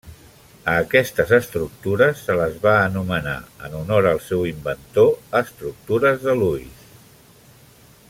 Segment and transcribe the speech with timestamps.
[0.71, 6.93] A aquestes estructures se les va anomenar, en honor al seu inventor, estructures de Lewis.